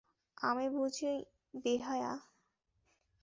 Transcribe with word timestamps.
আমি 0.37 0.65
বুঝি 0.69 1.11
বেহায়া? 1.63 2.11